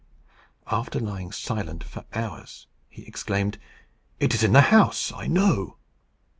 After 0.65 0.99
lying 0.99 1.31
silent 1.31 1.83
for 1.83 2.05
hours, 2.15 2.65
he 2.89 3.03
exclaimed, 3.05 3.59
"It 4.19 4.33
is 4.33 4.41
in 4.43 4.51
the 4.53 4.61
house, 4.73 5.11
I 5.11 5.27
know!" 5.27 5.77